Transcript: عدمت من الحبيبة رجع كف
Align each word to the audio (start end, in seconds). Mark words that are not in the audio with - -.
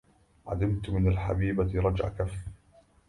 عدمت 0.47 0.89
من 0.89 1.07
الحبيبة 1.07 1.81
رجع 1.81 2.09
كف 2.09 2.33